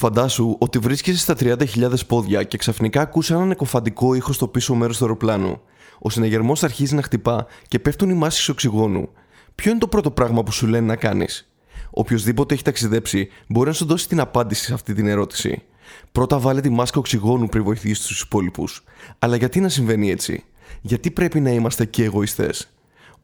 [0.00, 4.98] Φαντάσου ότι βρίσκεσαι στα 30.000 πόδια και ξαφνικά ακούς έναν εκοφαντικό ήχο στο πίσω μέρος
[4.98, 5.60] του αεροπλάνου.
[5.98, 9.08] Ο συναγερμός αρχίζει να χτυπά και πέφτουν οι μάσει οξυγόνου.
[9.54, 11.52] Ποιο είναι το πρώτο πράγμα που σου λένε να κάνεις;
[11.90, 15.62] Οποιοδήποτε έχει ταξιδέψει μπορεί να σου δώσει την απάντηση σε αυτή την ερώτηση.
[16.12, 18.84] Πρώτα βάλε τη μάσκα οξυγόνου πριν βοηθήσεις τους υπόλοιπους.
[19.18, 20.44] Αλλά γιατί να συμβαίνει έτσι,
[20.80, 22.70] Γιατί πρέπει να είμαστε και εγωιστές;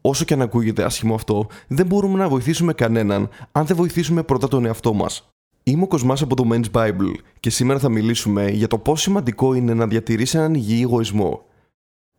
[0.01, 4.47] Όσο και αν ακούγεται άσχημο αυτό, δεν μπορούμε να βοηθήσουμε κανέναν αν δεν βοηθήσουμε πρώτα
[4.47, 5.34] τον εαυτό μας.
[5.67, 9.53] Είμαι ο Κοσμάς από το Men's Bible και σήμερα θα μιλήσουμε για το πόσο σημαντικό
[9.53, 11.45] είναι να διατηρήσει έναν υγιή εγωισμό.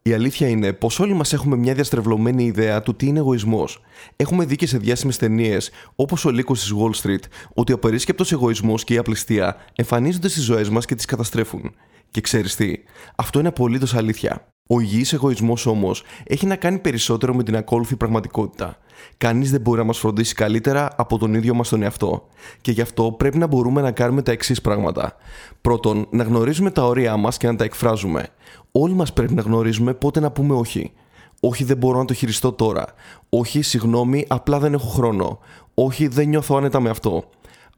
[0.03, 3.83] Η αλήθεια είναι πως όλοι μας έχουμε μια διαστρεβλωμένη ιδέα του τι είναι εγωισμός.
[4.17, 7.25] Έχουμε δει και σε διάσημες ταινίες, όπως ο λύκος της Wall Street,
[7.55, 11.75] ότι ο απερίσκεπτος εγωισμός και η απληστία εμφανίζονται στις ζωές μας και τις καταστρέφουν.
[12.11, 12.73] Και ξέρεις τι,
[13.17, 14.49] αυτό είναι απολύτως αλήθεια.
[14.69, 18.79] Ο υγιής εγωισμός όμως έχει να κάνει περισσότερο με την ακόλουθη πραγματικότητα.
[19.17, 22.27] Κανείς δεν μπορεί να μας φροντίσει καλύτερα από τον ίδιο μας τον εαυτό.
[22.61, 25.17] Και γι' αυτό πρέπει να μπορούμε να κάνουμε τα εξής πράγματα.
[25.61, 28.29] Πρώτον, να γνωρίζουμε τα όρια μας και να τα εκφράζουμε.
[28.73, 30.93] Όλοι μας πρέπει να γνωρίζουμε πότε να πούμε όχι.
[31.41, 32.85] Όχι, δεν μπορώ να το χειριστώ τώρα.
[33.29, 35.39] Όχι, συγγνώμη, απλά δεν έχω χρόνο.
[35.75, 37.25] Όχι, δεν νιώθω άνετα με αυτό.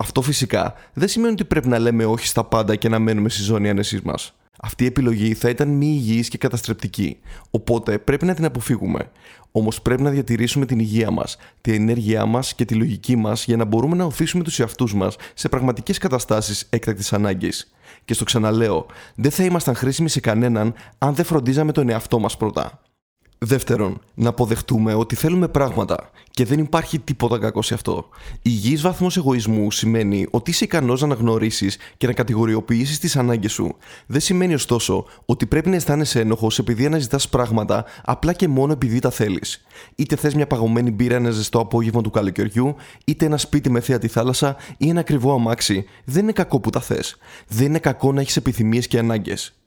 [0.01, 3.43] Αυτό φυσικά δεν σημαίνει ότι πρέπει να λέμε όχι στα πάντα και να μένουμε στη
[3.43, 4.33] ζώνη άνεσής μας.
[4.61, 7.19] Αυτή η επιλογή θα ήταν μη υγιής και καταστρεπτική,
[7.51, 9.11] οπότε πρέπει να την αποφύγουμε.
[9.53, 13.57] Όμως πρέπει να διατηρήσουμε την υγεία μας, την ενέργειά μας και τη λογική μας για
[13.57, 17.73] να μπορούμε να οθήσουμε τους εαυτούς μας σε πραγματικές καταστάσεις έκτακτης ανάγκης.
[18.05, 22.37] Και στο ξαναλέω, δεν θα ήμασταν χρήσιμοι σε κανέναν αν δεν φροντίζαμε τον εαυτό μας
[22.37, 22.81] πρώτα.
[23.41, 28.09] Δεύτερον, να αποδεχτούμε ότι θέλουμε πράγματα και δεν υπάρχει τίποτα κακό σε αυτό.
[28.43, 33.77] Υγιής βαθμό εγωισμού σημαίνει ότι είσαι ικανός να αναγνωρίσεις και να κατηγοριοποιήσεις τις ανάγκες σου.
[34.07, 38.99] Δεν σημαίνει ωστόσο ότι πρέπει να αισθάνεσαι ένοχος επειδή αναζητάς πράγματα απλά και μόνο επειδή
[38.99, 39.65] τα θέλεις.
[39.95, 43.99] Είτε θες μια παγωμένη μπύρα ένα ζεστό απόγευμα του καλοκαιριού, είτε ένα σπίτι με θέα
[43.99, 45.85] τη θάλασσα ή ένα ακριβό αμάξι.
[46.05, 47.17] Δεν είναι κακό που τα θες.
[47.49, 49.58] Δεν είναι κακό να έχεις επιθυμίες και ανάγκες.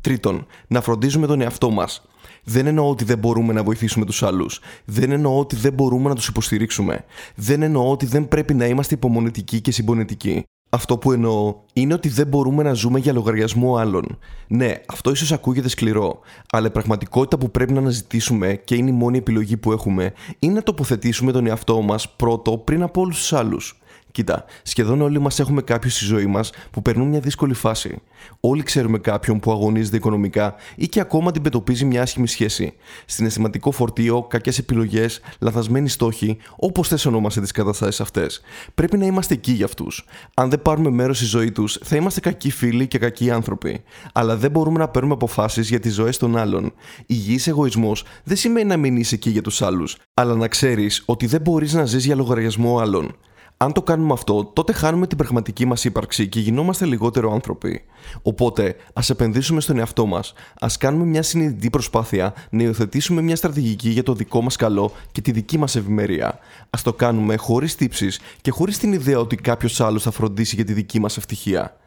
[0.00, 2.02] Τρίτον, να φροντίζουμε τον εαυτό μας.
[2.44, 4.60] Δεν εννοώ ότι δεν μπορούμε να βοηθήσουμε τους άλλους.
[4.84, 7.04] Δεν εννοώ ότι δεν μπορούμε να τους υποστηρίξουμε.
[7.34, 10.44] Δεν εννοώ ότι δεν πρέπει να είμαστε υπομονετικοί και συμπονετικοί.
[10.72, 14.18] Αυτό που εννοώ είναι ότι δεν μπορούμε να ζούμε για λογαριασμό άλλων.
[14.48, 18.92] Ναι, αυτό ίσως ακούγεται σκληρό, αλλά η πραγματικότητα που πρέπει να αναζητήσουμε και είναι η
[18.92, 23.32] μόνη επιλογή που έχουμε είναι να τοποθετήσουμε τον εαυτό μας πρώτο πριν από όλους τους
[23.32, 23.80] άλλους.
[24.12, 27.98] Κοίτα, σχεδόν όλοι μας έχουμε κάποιους στη ζωή μας που περνούν μια δύσκολη φάση.
[28.40, 32.72] Όλοι ξέρουμε κάποιον που αγωνίζεται οικονομικά ή και ακόμα αντιμετωπίζει μια άσχημη σχέση.
[33.06, 38.40] Συναισθηματικό φορτίο, κακές επιλογές, λαθασμένοι στόχοι, όπως θες ονόμασε τις καταστάσεις αυτές.
[38.74, 40.04] Πρέπει να είμαστε εκεί για αυτούς.
[40.34, 43.82] Αν δεν πάρουμε μέρος στη ζωή τους, θα είμαστε κακοί φίλοι και κακοί άνθρωποι.
[44.12, 46.72] Αλλά δεν μπορούμε να παίρνουμε αποφάσεις για τις ζωές των άλλων.
[47.06, 51.26] Υγιής εγωισμός δεν σημαίνει να μην είσαι εκεί για τους άλλους, αλλά να ξέρεις ότι
[51.26, 53.16] δεν μπορείς να ζεις για λογαριασμό άλλων.
[53.62, 57.84] Αν το κάνουμε αυτό, τότε χάνουμε την πραγματική μας ύπαρξη και γινόμαστε λιγότερο άνθρωποι.
[58.22, 63.88] Οπότε, ας επενδύσουμε στον εαυτό μας, ας κάνουμε μια συνειδητή προσπάθεια να υιοθετήσουμε μια στρατηγική
[63.88, 66.28] για το δικό μας καλό και τη δική μας ευημερία.
[66.70, 70.64] Α το κάνουμε χωρίς τύψεις και χωρίς την ιδέα ότι κάποιος άλλος θα φροντίσει για
[70.64, 71.79] τη δική μας ευτυχία.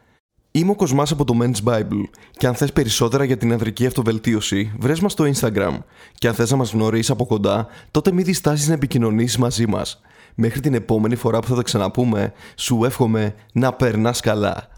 [0.56, 2.02] Είμαι ο Κοσμάς από το Men's Bible
[2.36, 5.78] και αν θες περισσότερα για την ανδρική αυτοβελτίωση, βρες μας στο Instagram
[6.14, 10.00] και αν θες να μας γνωρίσεις από κοντά, τότε μην διστάσεις να επικοινωνήσεις μαζί μας.
[10.34, 14.68] Μέχρι την επόμενη φορά που θα τα ξαναπούμε, σου εύχομαι να περνάς καλά.